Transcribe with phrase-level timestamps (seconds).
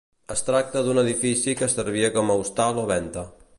[0.35, 3.31] Es tracta d'un edifici que servia com a hostal o venta.